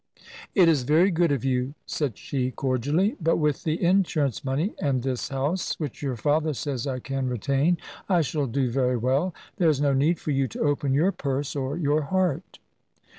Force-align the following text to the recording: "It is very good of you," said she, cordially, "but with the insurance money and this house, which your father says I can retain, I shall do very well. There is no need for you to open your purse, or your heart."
"It 0.55 0.67
is 0.67 0.81
very 0.81 1.11
good 1.11 1.31
of 1.31 1.45
you," 1.45 1.75
said 1.85 2.17
she, 2.17 2.49
cordially, 2.49 3.15
"but 3.21 3.35
with 3.35 3.63
the 3.63 3.79
insurance 3.83 4.43
money 4.43 4.73
and 4.81 5.03
this 5.03 5.29
house, 5.29 5.79
which 5.79 6.01
your 6.01 6.15
father 6.15 6.55
says 6.55 6.87
I 6.87 6.97
can 6.97 7.29
retain, 7.29 7.77
I 8.09 8.21
shall 8.21 8.47
do 8.47 8.71
very 8.71 8.97
well. 8.97 9.35
There 9.57 9.69
is 9.69 9.79
no 9.79 9.93
need 9.93 10.19
for 10.19 10.31
you 10.31 10.47
to 10.47 10.61
open 10.61 10.91
your 10.95 11.11
purse, 11.11 11.55
or 11.55 11.77
your 11.77 12.01
heart." 12.01 12.57